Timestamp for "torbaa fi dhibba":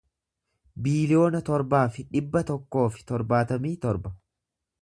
1.51-2.43